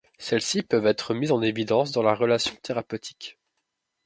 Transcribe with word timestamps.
Celles-ci 0.17 0.63
peuvent 0.63 0.87
être 0.87 1.13
mises 1.13 1.31
en 1.31 1.43
évidence 1.43 1.91
dans 1.91 2.01
la 2.01 2.15
relation 2.15 2.55
thérapeutique. 2.63 3.37